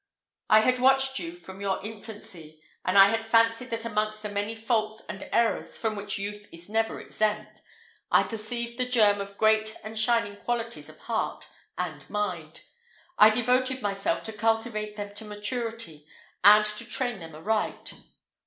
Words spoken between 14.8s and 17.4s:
them to maturity, and to train them